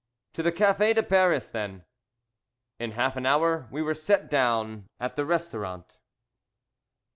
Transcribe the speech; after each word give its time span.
"To 0.33 0.41
the 0.41 0.51
Café 0.51 0.95
de 0.95 1.03
Paris, 1.03 1.51
then." 1.51 1.85
In 2.79 2.93
half 2.93 3.15
an 3.17 3.27
hour 3.27 3.67
we 3.69 3.83
were 3.83 3.93
set 3.93 4.31
down 4.31 4.87
at 4.99 5.15
the 5.15 5.27
restaurant. 5.27 5.99